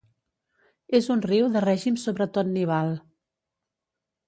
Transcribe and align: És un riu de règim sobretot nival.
És 0.99 1.09
un 1.15 1.21
riu 1.25 1.51
de 1.57 1.63
règim 1.65 2.01
sobretot 2.05 2.51
nival. 2.57 2.93